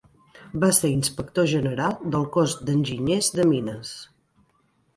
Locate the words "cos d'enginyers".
2.37-3.31